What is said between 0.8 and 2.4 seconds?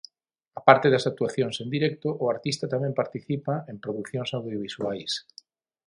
das actuacións en directo, o